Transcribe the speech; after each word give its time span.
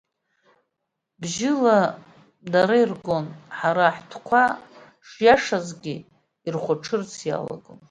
Бжьыла 1.19 1.79
дара 2.51 2.75
иргон, 2.81 3.25
ҳара 3.57 3.95
ҳтәқәа 3.95 4.43
шиашазгьы 5.09 5.95
ирхәаҽырц 6.47 7.11
иалагон… 7.27 7.79